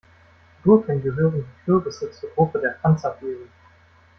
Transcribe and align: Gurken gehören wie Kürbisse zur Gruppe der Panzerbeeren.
Gurken 0.63 1.03
gehören 1.03 1.35
wie 1.45 1.63
Kürbisse 1.63 2.09
zur 2.09 2.31
Gruppe 2.31 2.57
der 2.59 2.69
Panzerbeeren. 2.81 3.51